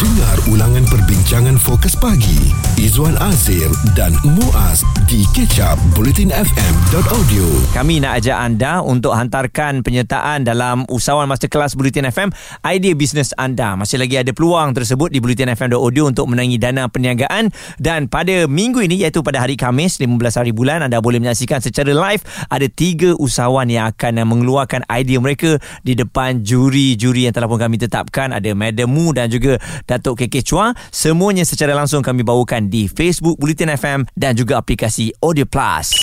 [0.00, 2.48] Dengar ulangan perbincangan fokus pagi.
[2.80, 7.44] Izwan Azir dan Muaz di kecap bulletinfm.audio
[7.76, 12.32] Kami nak ajak anda untuk hantarkan penyertaan dalam usahawan masterclass Bulletin FM
[12.64, 13.76] idea bisnes anda.
[13.76, 17.52] Masih lagi ada peluang tersebut di bulletinfm.audio untuk menangi dana perniagaan.
[17.76, 21.92] Dan pada minggu ini iaitu pada hari Khamis 15 hari bulan anda boleh menyaksikan secara
[21.92, 27.60] live ada tiga usahawan yang akan mengeluarkan idea mereka di depan juri-juri yang telah pun
[27.60, 28.32] kami tetapkan.
[28.32, 29.60] Ada Madam Mu dan juga
[29.90, 35.10] Datuk KK Chua semuanya secara langsung kami bawakan di Facebook Bulletin FM dan juga aplikasi
[35.18, 35.98] Audio Plus.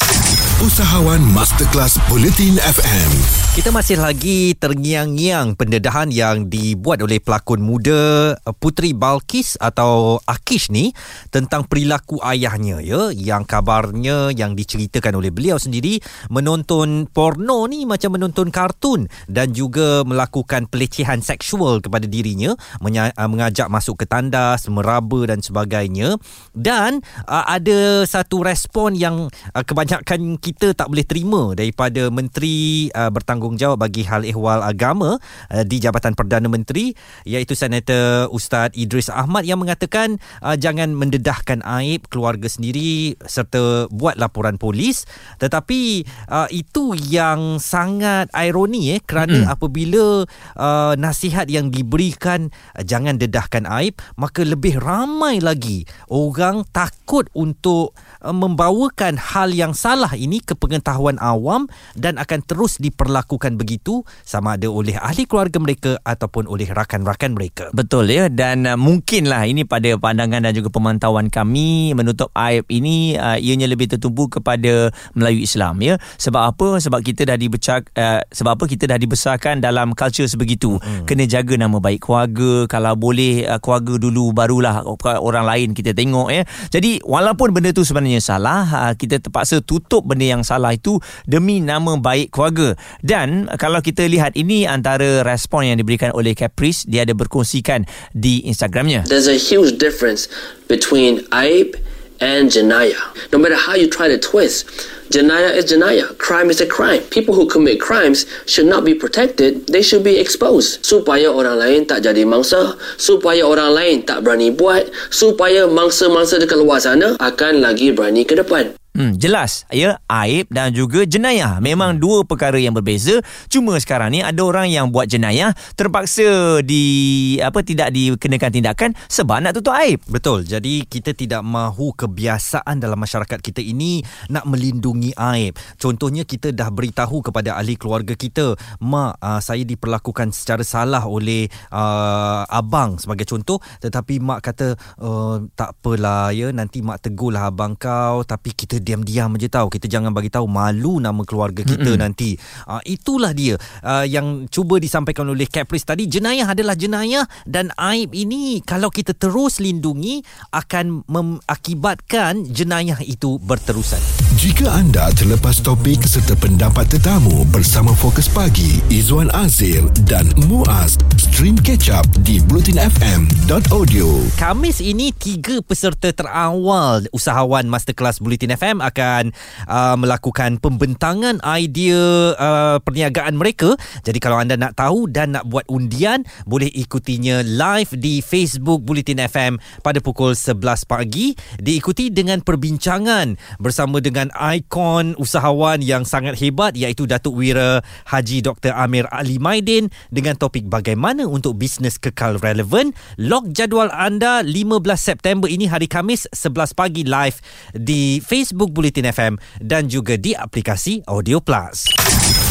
[0.57, 3.11] Usahawan Masterclass Bulletin FM
[3.53, 10.73] Kita masih lagi terngiang-ngiang pendedahan yang dibuat oleh pelakon muda uh, Putri Balkis atau Akish
[10.73, 10.97] ni
[11.30, 13.13] tentang perilaku ayahnya ya.
[13.13, 16.02] Yang kabarnya yang diceritakan oleh beliau sendiri
[16.33, 23.30] menonton porno ni macam menonton kartun dan juga melakukan pelecehan seksual kepada dirinya menya- uh,
[23.30, 26.17] mengajak masuk ke tandas meraba dan sebagainya.
[26.53, 33.12] Dan uh, ada satu respon yang uh, kebanyakan kita tak boleh terima daripada menteri uh,
[33.12, 35.20] bertanggungjawab bagi hal ehwal agama
[35.52, 36.95] uh, di Jabatan Perdana Menteri
[37.28, 44.16] iaitu Senator Ustaz Idris Ahmad yang mengatakan uh, jangan mendedahkan aib keluarga sendiri serta buat
[44.16, 45.03] laporan polis
[45.44, 49.52] tetapi uh, itu yang sangat ironi eh kerana Mm-mm.
[49.52, 50.23] apabila
[50.56, 57.92] uh, nasihat yang diberikan uh, jangan dedahkan aib maka lebih ramai lagi orang takut untuk
[58.23, 64.55] uh, membawakan hal yang salah ini ke pengetahuan awam dan akan terus diperlakukan begitu sama
[64.55, 67.69] ada oleh ahli keluarga mereka ataupun oleh rakan-rakan mereka.
[67.73, 73.17] Betul ya dan uh, mungkinlah ini pada pandangan dan juga pemantauan kami menutup aib ini
[73.17, 75.95] uh, ianya lebih tertumpu kepada Melayu Islam ya.
[76.19, 76.67] Sebab apa?
[76.77, 80.77] Sebab kita dah dibecak uh, sebab apa kita dah dibesarkan dalam culture sebegitu.
[80.77, 81.07] Hmm.
[81.07, 86.27] Kena jaga nama baik keluarga, kalau boleh uh, keluarga dulu barulah orang lain kita tengok
[86.29, 86.44] ya.
[86.69, 91.63] Jadi walaupun benda tu sebenarnya salah, uh, kita terpaksa tutup benda yang salah itu demi
[91.63, 92.75] nama baik keluarga.
[93.00, 98.44] Dan kalau kita lihat ini antara respon yang diberikan oleh Caprice, dia ada berkongsikan di
[98.46, 99.07] Instagramnya.
[99.07, 100.28] There's a huge difference
[100.68, 101.79] between aib
[102.19, 102.97] and janaya.
[103.31, 104.66] No matter how you try to twist,
[105.13, 106.18] janaya is janaya.
[106.18, 107.01] Crime is a crime.
[107.13, 109.68] People who commit crimes should not be protected.
[109.69, 110.81] They should be exposed.
[110.81, 116.57] Supaya orang lain tak jadi mangsa, supaya orang lain tak berani buat, supaya mangsa-mangsa dekat
[116.57, 118.74] luar sana akan lagi berani ke depan.
[118.97, 119.69] Hmm, jelas.
[119.69, 121.62] Ya aib dan juga jenayah.
[121.62, 123.22] Memang dua perkara yang berbeza.
[123.46, 129.46] Cuma sekarang ni ada orang yang buat jenayah terpaksa di apa tidak dikenakan tindakan sebab
[129.46, 130.02] nak tutup aib.
[130.09, 130.50] Betul.
[130.50, 134.02] Jadi kita tidak mahu kebiasaan dalam masyarakat kita ini
[134.34, 135.53] nak melindungi aib.
[135.78, 141.46] Contohnya kita dah beritahu kepada ahli keluarga kita, "Mak, uh, saya diperlakukan secara salah oleh
[141.69, 144.74] uh, abang" sebagai contoh, tetapi mak kata,
[145.06, 149.68] uh, "Tak apalah ya, nanti mak tegurlah abang kau, tapi kita diam-diam aja tahu.
[149.75, 152.00] Kita jangan bagi tahu malu nama keluarga kita Mm-mm.
[152.00, 156.08] nanti." Uh, itulah dia uh, yang cuba disampaikan oleh Caprice tadi.
[156.08, 160.24] Jenayah adalah jenayah dan aib ini kalau kita terus lindungi
[160.56, 164.00] akan mengakibatkan jenayah itu berterusan.
[164.40, 171.58] Jika anda terlepas topik serta pendapat tetamu bersama Fokus Pagi Izwan Azir dan Muaz stream
[171.58, 174.06] catch up di bulletinfm.audio
[174.38, 179.35] Kamis ini tiga peserta terawal usahawan Masterclass Bulletin FM akan
[179.67, 183.75] uh, melakukan pembentangan idea uh, perniagaan mereka.
[184.03, 189.23] Jadi kalau anda nak tahu dan nak buat undian, boleh ikutinya live di Facebook Bulletin
[189.23, 191.33] FM pada pukul 11 pagi.
[191.59, 198.73] Diikuti dengan perbincangan bersama dengan ikon usahawan yang sangat hebat iaitu Datuk Wira Haji Dr.
[198.73, 202.94] Amir Ali Maidin dengan topik bagaimana untuk bisnes kekal relevan.
[203.19, 207.38] Log jadual anda 15 September ini hari Kamis 11 pagi live
[207.73, 209.33] di Facebook Bulletin FM
[209.63, 211.89] dan juga di aplikasi Audio Plus.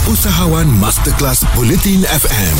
[0.06, 2.56] Usahawan Masterclass Bulletin FM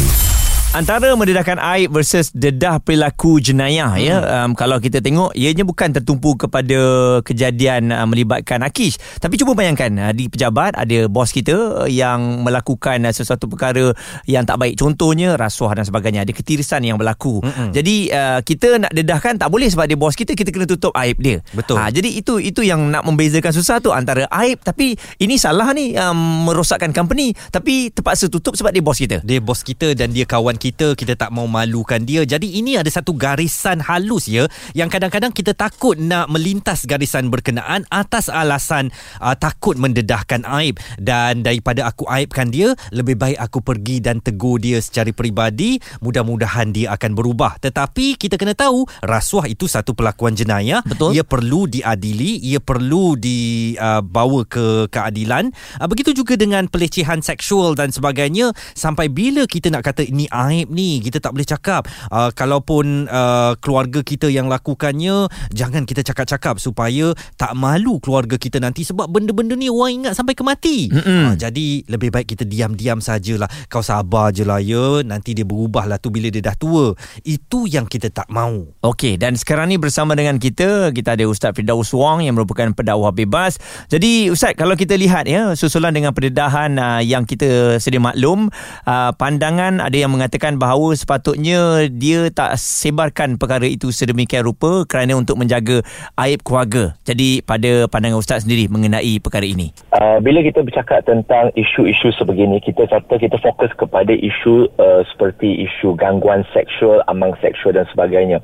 [0.77, 4.05] Antara mendedahkan aib versus dedah perilaku jenayah hmm.
[4.05, 6.77] ya um, kalau kita tengok ianya bukan tertumpu kepada
[7.25, 9.01] kejadian uh, melibatkan Akish.
[9.17, 13.97] Tapi cuba bayangkan uh, di pejabat ada bos kita yang melakukan uh, sesuatu perkara
[14.29, 14.77] yang tak baik.
[14.77, 16.29] Contohnya rasuah dan sebagainya.
[16.29, 17.41] Ada ketirisan yang berlaku.
[17.41, 17.73] Hmm.
[17.73, 21.17] jadi uh, kita nak dedahkan tak boleh sebab dia bos kita kita kena tutup aib
[21.25, 21.41] dia.
[21.57, 21.81] Betul.
[21.81, 24.61] ha, jadi itu itu yang nak membezakan susah tu antara aib.
[24.61, 24.93] Tapi
[25.25, 27.33] ini salah ni um, merosakkan company.
[27.49, 29.25] Tapi terpaksa tutup sebab dia bos kita.
[29.25, 32.27] Dia bos kita dan dia kawan kita kita kita tak mau malukan dia.
[32.27, 37.87] Jadi ini ada satu garisan halus ya yang kadang-kadang kita takut nak melintas garisan berkenaan
[37.87, 38.91] atas alasan
[39.23, 40.83] uh, takut mendedahkan aib.
[40.99, 45.79] Dan daripada aku aibkan dia lebih baik aku pergi dan tegur dia secara peribadi.
[46.03, 47.63] Mudah-mudahan dia akan berubah.
[47.63, 50.83] Tetapi kita kena tahu rasuah itu satu pelakuan jenayah.
[50.83, 51.15] Betul.
[51.15, 55.55] ia perlu diadili ia perlu dibawa uh, ke keadilan.
[55.79, 58.51] Uh, begitu juga dengan pelecehan seksual dan sebagainya.
[58.75, 61.85] Sampai bila kita nak kata ini aib ni kita tak boleh cakap.
[62.09, 68.57] Uh, kalaupun uh, keluarga kita yang lakukannya jangan kita cakap-cakap supaya tak malu keluarga kita
[68.57, 70.89] nanti sebab benda-benda ni orang ingat sampai ke mati.
[70.89, 73.51] Uh, jadi lebih baik kita diam-diam sajalah.
[73.67, 75.03] Kau sabar je lah ya.
[75.03, 76.95] Nanti dia berubah lah tu bila dia dah tua.
[77.27, 78.63] Itu yang kita tak mau.
[78.87, 83.11] Okey dan sekarang ni bersama dengan kita kita ada Ustaz Firdaus Wong yang merupakan pendakwah
[83.11, 83.59] bebas.
[83.91, 88.53] Jadi Ustaz kalau kita lihat ya susulan dengan pendedahan uh, yang kita sedia maklum
[88.87, 95.17] uh, pandangan ada yang mengatakan bahawa sepatutnya dia tak sebarkan perkara itu sedemikian rupa kerana
[95.17, 95.81] untuk menjaga
[96.21, 96.93] aib keluarga.
[97.09, 99.73] Jadi pada pandangan Ustaz sendiri mengenai perkara ini.
[99.97, 105.67] Uh, bila kita bercakap tentang isu-isu sebegini, kita kata kita fokus kepada isu uh, seperti
[105.67, 108.39] isu gangguan seksual, amang seksual dan sebagainya.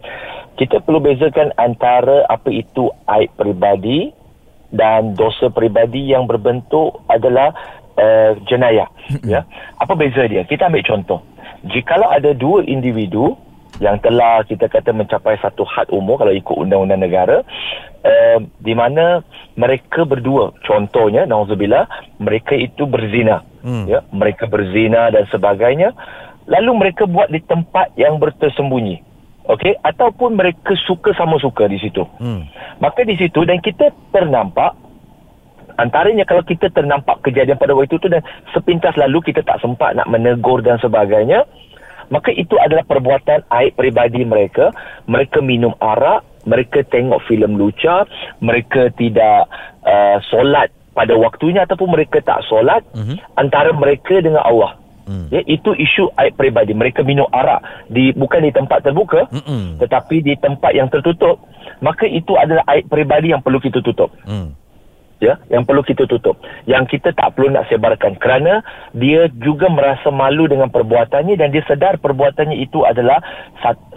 [0.56, 4.12] Kita perlu bezakan antara apa itu aib peribadi
[4.72, 7.52] dan dosa peribadi yang berbentuk adalah
[7.96, 8.88] uh, jenayah.
[9.24, 9.44] ya.
[9.76, 10.44] Apa beza dia?
[10.48, 11.20] Kita ambil contoh.
[11.62, 13.38] Jikalau ada dua individu
[13.80, 17.40] yang telah kita kata mencapai satu had umur kalau ikut undang-undang negara
[18.04, 19.24] uh, di mana
[19.56, 21.88] mereka berdua contohnya nauzubillah
[22.20, 23.46] mereka itu berzina.
[23.62, 23.86] Hmm.
[23.86, 25.94] ya mereka berzina dan sebagainya.
[26.50, 28.98] Lalu mereka buat di tempat yang bertersembunyi.
[29.46, 29.78] Okey?
[29.82, 32.02] Ataupun mereka suka sama suka di situ.
[32.18, 32.46] Hmm.
[32.82, 34.74] maka di situ dan kita ternampak
[35.78, 40.08] antaranya kalau kita ternampak kejadian pada waktu itu dan sepintas lalu kita tak sempat nak
[40.10, 41.44] menegur dan sebagainya
[42.12, 44.74] maka itu adalah perbuatan aib peribadi mereka
[45.08, 48.04] mereka minum arak mereka tengok filem lucah
[48.42, 49.48] mereka tidak
[49.86, 53.16] uh, solat pada waktunya ataupun mereka tak solat uh-huh.
[53.40, 55.26] antara mereka dengan Allah Hmm.
[55.34, 56.78] Ya, itu isu aib peribadi.
[56.78, 59.82] Mereka minum arak di bukan di tempat terbuka, Mm-mm.
[59.82, 61.42] tetapi di tempat yang tertutup.
[61.82, 64.14] Maka itu adalah aib peribadi yang perlu kita tutup.
[64.22, 64.61] Hmm
[65.22, 66.42] ya yang perlu kita tutup.
[66.66, 71.62] Yang kita tak perlu nak sebarkan kerana dia juga merasa malu dengan perbuatannya dan dia
[71.70, 73.22] sedar perbuatannya itu adalah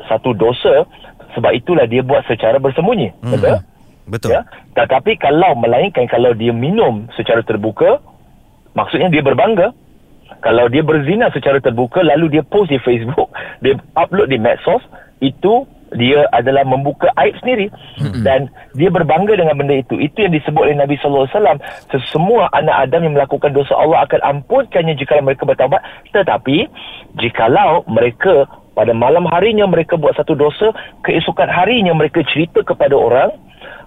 [0.06, 0.86] satu dosa.
[1.34, 3.32] Sebab itulah dia buat secara bersembunyi hmm.
[3.34, 3.58] betul?
[4.06, 4.30] Betul.
[4.38, 4.46] Ya.
[4.78, 8.00] Tetapi kalau melainkan kalau dia minum secara terbuka
[8.78, 9.74] maksudnya dia berbangga.
[10.46, 13.34] Kalau dia berzina secara terbuka lalu dia post di Facebook
[13.66, 14.86] dia upload di medsos
[15.20, 17.70] itu dia adalah membuka aib sendiri.
[17.96, 18.26] Hmm.
[18.26, 20.02] dan dia berbangga dengan benda itu.
[20.02, 21.60] Itu yang disebut oleh Nabi sallallahu alaihi wasallam.
[22.10, 25.82] Semua anak Adam yang melakukan dosa Allah akan ampunkannya jika mereka bertaubat.
[26.12, 26.68] Tetapi
[27.22, 30.76] jikalau mereka pada malam harinya mereka buat satu dosa
[31.08, 33.32] keesokan harinya mereka cerita kepada orang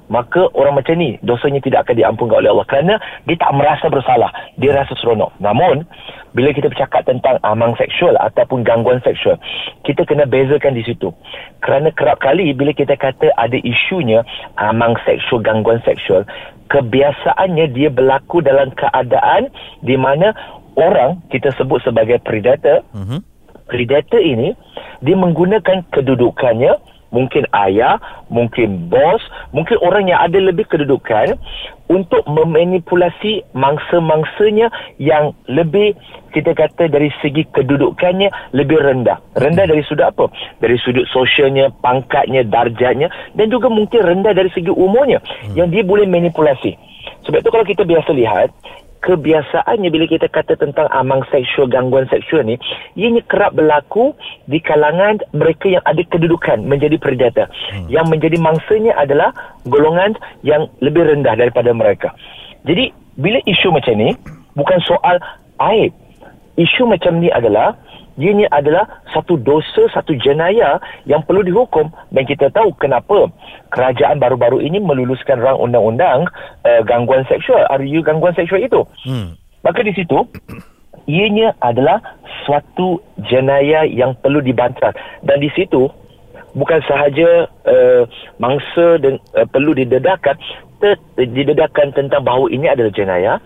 [0.09, 2.69] maka orang macam ni dosanya tidak akan diampunkan oleh Allah.
[2.69, 2.95] Kerana
[3.29, 4.33] dia tak merasa bersalah.
[4.57, 5.37] Dia rasa seronok.
[5.41, 5.85] Namun
[6.33, 9.41] bila kita bercakap tentang amang seksual ataupun gangguan seksual
[9.85, 11.13] kita kena bezakan di situ.
[11.65, 14.25] Kerana kerap kali bila kita kata ada isunya
[14.57, 16.25] amang seksual gangguan seksual
[16.69, 19.49] kebiasaannya dia berlaku dalam keadaan
[19.81, 20.37] di mana
[20.77, 23.21] orang kita sebut sebagai predator uh-huh.
[23.67, 24.53] predator ini
[25.01, 26.77] dia menggunakan kedudukannya
[27.09, 27.97] mungkin ayah,
[28.29, 29.23] mungkin bos,
[29.53, 31.37] mungkin orang yang ada lebih kedudukan
[31.89, 34.69] untuk memanipulasi mangsa-mangsanya
[35.01, 35.97] yang lebih
[36.37, 39.17] kita kata dari segi kedudukannya lebih rendah.
[39.33, 40.29] Rendah dari sudut apa?
[40.61, 45.57] Dari sudut sosialnya, pangkatnya, darjatnya dan juga mungkin rendah dari segi umurnya hmm.
[45.57, 46.77] yang dia boleh manipulasi.
[47.25, 48.53] Sebab itu kalau kita biasa lihat
[48.99, 52.59] kebiasaannya bila kita kata tentang amang seksual, gangguan seksual ni,
[52.99, 54.15] ianya kerap berlaku
[54.51, 57.47] di kalangan mereka yang ada kedudukan menjadi predator.
[57.73, 57.87] Hmm.
[57.87, 59.31] Yang menjadi mangsanya adalah
[59.67, 62.13] golongan yang lebih rendah daripada mereka.
[62.67, 64.15] Jadi, bila isu macam ni,
[64.59, 65.19] bukan soal
[65.73, 65.95] aib.
[66.59, 67.79] Isu macam ni adalah
[68.19, 68.85] ianya adalah
[69.15, 73.31] satu dosa, satu jenayah yang perlu dihukum dan kita tahu kenapa
[73.71, 76.27] kerajaan baru-baru ini meluluskan rang undang-undang
[76.67, 78.83] uh, gangguan seksual, RU gangguan seksual itu.
[79.07, 79.39] Hmm.
[79.63, 80.27] Maka di situ
[81.09, 82.03] ianya adalah
[82.45, 84.93] suatu jenayah yang perlu dibantah
[85.25, 85.89] dan di situ
[86.53, 88.03] bukan sahaja uh,
[88.37, 90.37] mangsa dan uh, perlu didedahkan
[90.83, 93.39] ter- didedahkan tentang bahawa ini adalah jenayah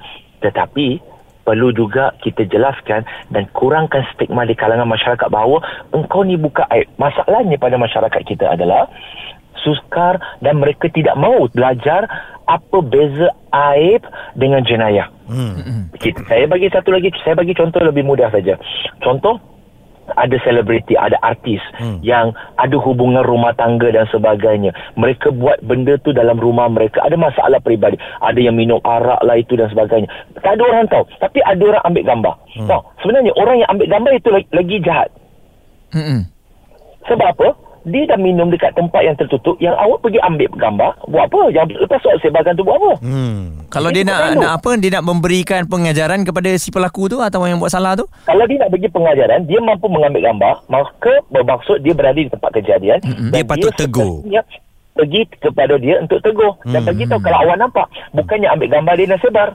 [0.42, 1.11] tetapi
[1.42, 6.88] perlu juga kita jelaskan dan kurangkan stigma di kalangan masyarakat bahawa engkau ni buka aib.
[6.98, 8.86] Masalahnya pada masyarakat kita adalah
[9.62, 12.10] sukar dan mereka tidak mahu belajar
[12.46, 13.30] apa beza
[13.72, 14.02] aib
[14.34, 15.06] dengan jenayah.
[15.30, 15.88] Hmm.
[15.94, 18.58] Kita, saya bagi satu lagi, saya bagi contoh lebih mudah saja.
[18.98, 19.38] Contoh,
[20.16, 22.02] ada selebriti, ada artis hmm.
[22.02, 24.74] yang ada hubungan rumah tangga dan sebagainya.
[24.98, 27.02] Mereka buat benda tu dalam rumah mereka.
[27.06, 27.96] Ada masalah peribadi.
[28.20, 30.10] Ada yang minum arak lah itu dan sebagainya.
[30.42, 31.04] Tak ada orang tahu.
[31.22, 32.34] Tapi ada orang ambil gambar.
[32.58, 32.68] Hmm.
[32.68, 35.08] Tahu, sebenarnya orang yang ambil gambar itu lagi, lagi jahat.
[35.92, 36.20] Hmm.
[37.06, 37.48] Sebab apa?
[37.82, 41.40] Dia dah minum dekat tempat yang tertutup Yang awak pergi ambil gambar Buat apa?
[41.50, 42.92] Yang lepas soal sebarkan tu buat apa?
[43.02, 43.66] Hmm.
[43.72, 47.58] Kalau dia nak nak apa dia nak memberikan pengajaran kepada si pelaku tu atau yang
[47.58, 48.06] buat salah tu?
[48.28, 52.50] Kalau dia nak bagi pengajaran Dia mampu mengambil gambar Maka bermaksud dia berada di tempat
[52.54, 53.30] kejadian Mm-mm.
[53.34, 54.22] dan Dia patut tegur.
[54.92, 56.52] Pergi kepada dia untuk tegur.
[56.68, 59.50] Dan Hmm, beritahu kalau awak nampak Bukannya ambil gambar dia dan sebar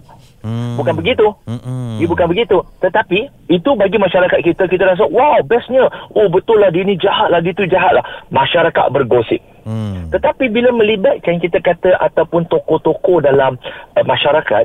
[0.45, 0.77] Hmm.
[0.79, 1.27] Bukan begitu.
[1.49, 1.97] Mm-mm.
[1.97, 2.61] Dia bukan begitu.
[2.79, 5.89] Tetapi Itu bagi masyarakat kita Kita rasa Wow bestnya.
[6.13, 8.05] Oh betul lah Dia ni jahat lah Dia tu jahat lah.
[8.29, 9.41] Masyarakat bergosip.
[9.67, 10.07] Hmm.
[10.07, 13.59] Tetapi bila melibatkan kita kata ataupun tokoh-tokoh dalam
[13.99, 14.63] uh, masyarakat,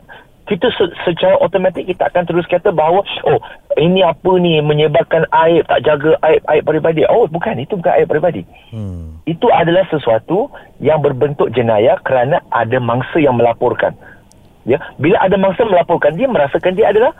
[0.52, 3.40] kita se- secara automatik kita akan terus kata bahawa oh
[3.80, 7.08] ini apa ni menyebarkan aib tak jaga aib aib peribadi.
[7.08, 8.44] Oh bukan itu bukan aib peribadi.
[8.68, 9.16] Hmm.
[9.24, 13.96] Itu adalah sesuatu yang berbentuk jenayah kerana ada mangsa yang melaporkan.
[14.68, 17.16] Ya, bila ada mangsa melaporkan dia merasakan dia adalah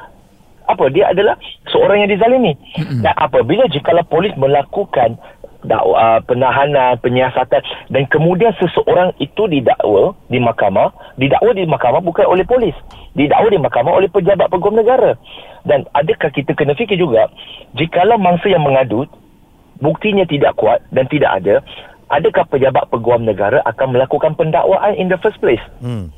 [0.69, 0.93] apa?
[0.93, 1.41] Dia adalah
[1.73, 2.53] seorang yang dizalimi.
[3.01, 5.17] Dan apabila jikalau polis melakukan
[5.62, 12.45] dakwa, penahanan, penyiasatan dan kemudian seseorang itu didakwa di mahkamah, didakwa di mahkamah bukan oleh
[12.47, 12.75] polis,
[13.14, 15.14] didakwa di mahkamah oleh pejabat peguam negara.
[15.62, 17.31] Dan adakah kita kena fikir juga
[17.78, 19.07] jikalau mangsa yang mengadu
[19.78, 21.54] buktinya tidak kuat dan tidak ada,
[22.11, 25.62] adakah pejabat peguam negara akan melakukan pendakwaan in the first place?
[25.78, 26.11] Hmm.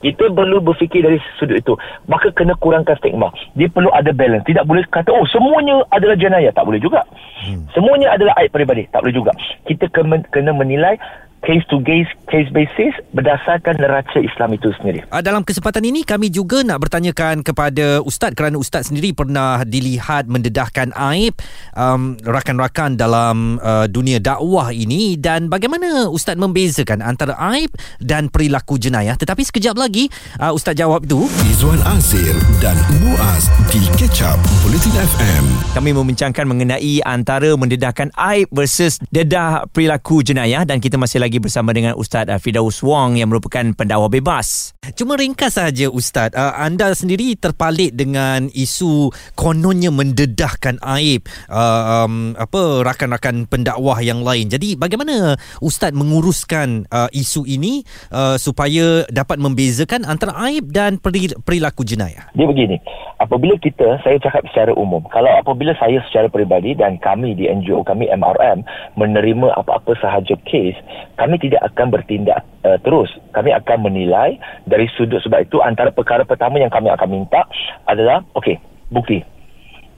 [0.00, 1.74] Kita perlu berfikir dari sudut itu.
[2.08, 3.28] Maka kena kurangkan stigma.
[3.52, 4.48] Dia perlu ada balance.
[4.48, 6.52] Tidak boleh kata, oh semuanya adalah jenayah.
[6.56, 7.04] Tak boleh juga.
[7.44, 7.68] Hmm.
[7.76, 8.88] Semuanya adalah aib peribadi.
[8.88, 9.32] Tak boleh juga.
[9.68, 10.96] Kita kena, kena menilai
[11.40, 15.04] case to case, case basis berdasarkan neraca Islam itu sendiri.
[15.08, 18.32] Uh, dalam kesempatan ini kami juga nak bertanyakan kepada ustaz.
[18.36, 21.34] Kerana ustaz sendiri pernah dilihat mendedahkan aib
[21.74, 25.16] um, rakan-rakan dalam uh, dunia dakwah ini.
[25.16, 29.16] Dan bagaimana ustaz membezakan antara aib dan perilaku jenayah?
[29.16, 34.94] Tetapi sekejap lagi uh, ustaz jawab tu Izwan Azir dan Muaz di Catch Up Bulletin
[34.94, 35.44] FM.
[35.74, 40.62] Kami membincangkan mengenai antara mendedahkan aib versus dedah perilaku jenayah.
[40.62, 44.74] Dan kita masih lagi bersama dengan Ustaz uh, Fidaus Wong yang merupakan pendakwa bebas.
[44.98, 52.34] Cuma ringkas saja Ustaz uh, Anda sendiri terpalit dengan isu Kononnya mendedahkan aib uh, um,
[52.34, 54.50] apa Rakan-rakan pendakwah yang lain.
[54.50, 61.36] Jadi bagaimana Ustaz menguruskan uh, isu ini uh, Supaya dapat membezakan antara aib dan peri-
[61.44, 62.32] perilaku jenayah?
[62.32, 62.80] Dia begini,
[63.20, 67.84] apabila kita, saya cakap secara umum, kalau apabila saya secara peribadi dan kami di NGO
[67.84, 68.64] kami MRM
[68.96, 70.74] menerima apa-apa sahaja kes,
[71.20, 73.12] kami tidak akan bertindak uh, terus.
[73.36, 77.44] Kami akan menilai dari sudut sebab itu antara perkara pertama yang kami akan minta
[77.84, 78.56] adalah, okey,
[78.88, 79.20] bukti.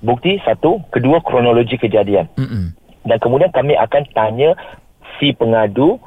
[0.02, 2.26] Bukti satu, kedua kronologi kejadian.
[2.34, 2.74] Mm-mm.
[3.06, 4.58] Dan kemudian kami akan tanya
[5.22, 6.02] si pengadu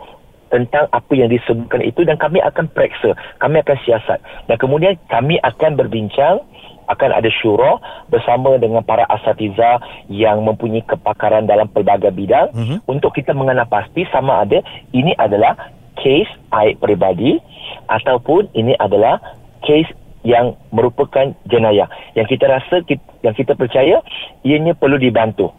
[0.51, 3.11] tentang apa yang disebutkan itu dan kami akan periksa,
[3.43, 4.19] kami akan siasat.
[4.47, 6.43] Dan kemudian kami akan berbincang
[6.87, 7.77] akan ada syura
[8.09, 12.49] bersama dengan para asatiza yang mempunyai kepakaran dalam pelbagai bidang.
[12.55, 12.77] Mhm.
[12.85, 14.61] untuk kita mengenal pasti sama ada
[14.93, 15.57] ini adalah
[15.99, 16.27] kes
[16.61, 17.39] aib peribadi
[17.87, 19.19] ataupun ini adalah
[19.63, 19.87] kes
[20.25, 21.85] yang merupakan jenayah.
[22.17, 24.01] Yang kita rasa kita, yang kita percaya
[24.41, 25.53] ianya perlu dibantu.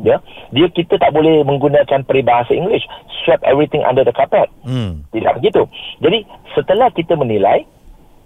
[0.00, 0.22] Ya?
[0.54, 2.86] Dia kita tak boleh menggunakan peribahasa English
[3.22, 4.48] sweep everything under the carpet.
[4.62, 5.04] Hmm.
[5.10, 5.66] tidak begitu.
[6.00, 6.24] Jadi
[6.54, 7.66] setelah kita menilai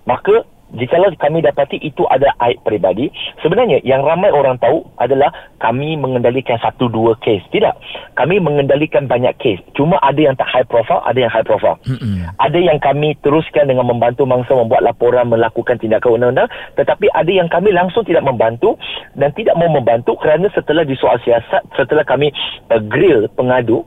[0.06, 3.06] maka jikalau kami dapati itu ada aib peribadi
[3.38, 5.30] sebenarnya yang ramai orang tahu adalah
[5.62, 7.46] kami mengendalikan satu dua kes.
[7.54, 7.74] Tidak.
[8.18, 9.62] Kami mengendalikan banyak kes.
[9.78, 11.78] Cuma ada yang tak high profile ada yang high profile.
[11.86, 12.26] Mm-mm.
[12.42, 16.50] ada yang kami teruskan dengan membantu mangsa membuat laporan melakukan tindakan undang-undang.
[16.74, 18.74] Tetapi ada yang kami langsung tidak membantu
[19.14, 22.34] dan tidak mau membantu kerana setelah disoal siasat setelah kami
[22.74, 23.86] uh, grill pengadu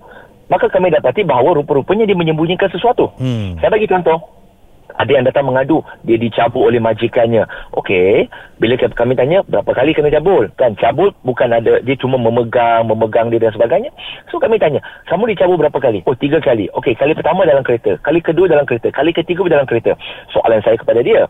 [0.49, 3.13] maka kami dapati bahawa rupa-rupanya dia menyembunyikan sesuatu.
[3.21, 3.53] Hmm.
[3.61, 4.38] saya bagi contoh
[4.99, 7.47] ada yang datang mengadu dia dicabut oleh majikannya.
[7.79, 8.27] Okey
[8.59, 13.31] bila kami tanya berapa kali kena cabul kan cabul bukan ada dia cuma memegang memegang
[13.31, 13.91] dia dan sebagainya.
[14.27, 16.03] So kami tanya kamu dicabul berapa kali?
[16.03, 16.67] Oh tiga kali.
[16.75, 19.95] Okey kali pertama dalam kereta kali kedua dalam kereta kali ketiga dalam kereta.
[20.35, 21.23] Soalan saya kepada dia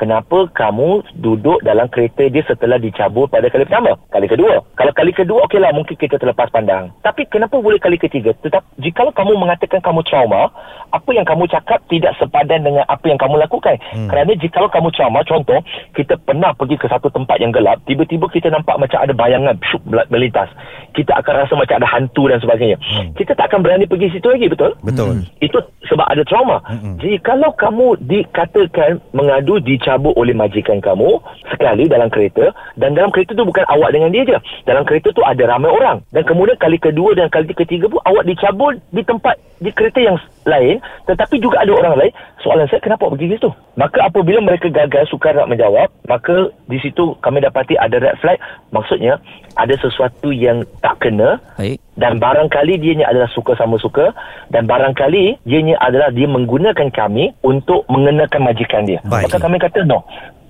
[0.00, 3.94] Kenapa kamu duduk dalam kereta dia setelah dicabut pada kali pertama?
[4.08, 4.64] Kali kedua.
[4.74, 6.90] Kalau kali kedua, okeylah mungkin kita terlepas pandang.
[7.04, 8.32] Tapi kenapa boleh kali ketiga?
[8.40, 10.50] Tetap, jikalau kamu mengatakan kamu trauma,
[10.90, 13.78] apa yang kamu cakap tidak sepadan dengan apa yang kamu lakukan.
[13.92, 14.08] Hmm.
[14.10, 15.60] Kerana jikalau kamu trauma, contoh,
[15.94, 19.82] kita pernah pergi ke satu tempat yang gelap, tiba-tiba kita nampak macam ada bayangan syuk,
[20.08, 20.50] melintas.
[20.92, 22.76] Kita akan rasa macam ada hantu dan sebagainya.
[22.80, 23.12] Hmm.
[23.16, 24.76] Kita tak akan berani pergi situ lagi, betul?
[24.82, 26.64] Betul Itu sebab ada trauma.
[26.64, 26.94] Mm-hmm.
[27.04, 31.20] Jadi kalau kamu dikatakan mengadu dicabut oleh majikan kamu
[31.52, 32.48] sekali dalam kereta
[32.80, 34.38] dan dalam kereta tu bukan awak dengan dia je.
[34.64, 38.24] Dalam kereta tu ada ramai orang dan kemudian kali kedua dan kali ketiga pun awak
[38.24, 43.06] dicabut di tempat di kereta yang lain tetapi juga ada orang lain soalan saya kenapa
[43.06, 48.02] pergi situ maka apabila mereka gagal sukar nak menjawab maka di situ kami dapati ada
[48.02, 48.36] red flag
[48.74, 49.22] maksudnya
[49.54, 51.78] ada sesuatu yang tak kena Baik.
[51.96, 54.10] dan barangkali dianya adalah suka sama suka
[54.50, 59.30] dan barangkali dianya adalah dia menggunakan kami untuk mengenakan majikan dia Baik.
[59.30, 60.02] maka kami kata no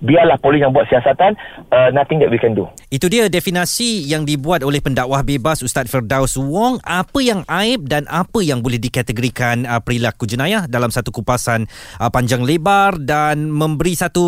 [0.02, 1.38] biarlah polis yang buat siasatan
[1.71, 5.88] uh, nothing that we can do Itu dia definasi yang dibuat oleh pendakwah bebas Ustaz
[5.88, 11.14] Firdaus Wong apa yang aib dan apa yang boleh dikategorikan uh, perilaku jenayah dalam satu
[11.14, 11.71] kupasan
[12.02, 14.26] uh, panjang lebar dan memberi satu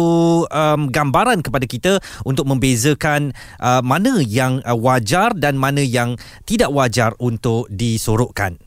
[0.49, 1.93] um, gambaran kepada kita
[2.25, 6.15] untuk membezakan uh, mana yang uh, wajar dan mana yang
[6.47, 8.64] tidak wajar untuk disorokkan.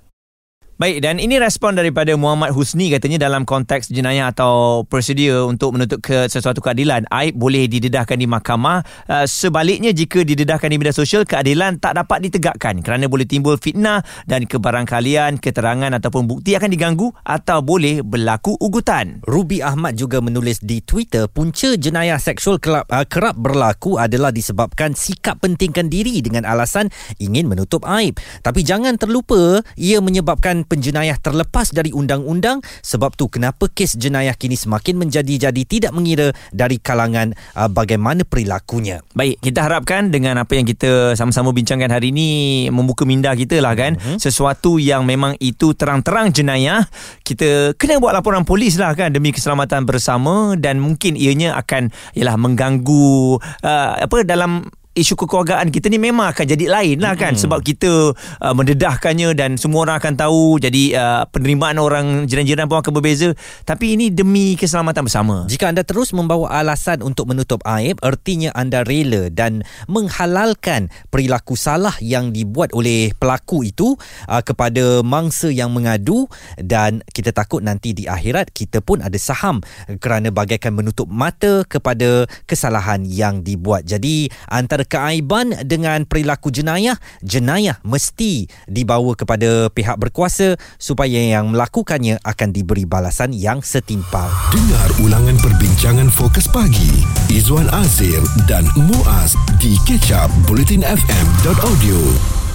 [0.77, 6.05] Baik dan ini respon daripada Muhammad Husni katanya dalam konteks jenayah atau prosedur untuk menuntut
[6.05, 7.01] ke sesuatu keadilan.
[7.09, 8.85] Aib boleh didedahkan di mahkamah.
[9.09, 14.05] Uh, sebaliknya jika didedahkan di media sosial keadilan tak dapat ditegakkan kerana boleh timbul fitnah
[14.29, 19.25] dan kebarangkalian keterangan ataupun bukti akan diganggu atau boleh berlaku ugutan.
[19.25, 24.93] Ruby Ahmad juga menulis di Twitter punca jenayah seksual kerap, uh, kerap berlaku adalah disebabkan
[24.93, 28.21] sikap pentingkan diri dengan alasan ingin menutup aib.
[28.45, 34.59] Tapi jangan terlupa ia menyebabkan penjenayah terlepas dari undang-undang sebab tu kenapa kes jenayah kini
[34.59, 38.99] semakin menjadi-jadi tidak mengira dari kalangan uh, bagaimana perilakunya.
[39.15, 42.27] Baik, kita harapkan dengan apa yang kita sama-sama bincangkan hari ini
[42.67, 43.95] membuka minda kita lah kan.
[43.95, 44.03] Mhm.
[44.03, 44.17] Uh-huh.
[44.19, 46.85] Sesuatu yang memang itu terang-terang jenayah,
[47.23, 52.35] kita kena buat laporan polis lah kan demi keselamatan bersama dan mungkin ianya akan ialah
[52.35, 57.37] mengganggu uh, apa dalam isu kekeluargaan kita ni memang akan jadi lain lah kan.
[57.37, 60.57] Sebab kita uh, mendedahkannya dan semua orang akan tahu.
[60.57, 63.37] Jadi uh, penerimaan orang jiran-jiran pun akan berbeza.
[63.61, 65.45] Tapi ini demi keselamatan bersama.
[65.45, 71.93] Jika anda terus membawa alasan untuk menutup aib, ertinya anda rela dan menghalalkan perilaku salah
[72.01, 73.93] yang dibuat oleh pelaku itu
[74.25, 76.25] uh, kepada mangsa yang mengadu.
[76.57, 79.61] Dan kita takut nanti di akhirat kita pun ada saham
[80.01, 83.85] kerana bagaikan menutup mata kepada kesalahan yang dibuat.
[83.85, 92.17] Jadi antara keaiban dengan perilaku jenayah, jenayah mesti dibawa kepada pihak berkuasa supaya yang melakukannya
[92.23, 94.31] akan diberi balasan yang setimpal.
[94.49, 102.46] Dengar ulangan perbincangan fokus pagi Izwan Azir dan Muaz di kecap bulletinfm.audio